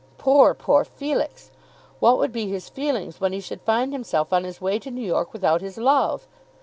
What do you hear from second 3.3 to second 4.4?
he should find himself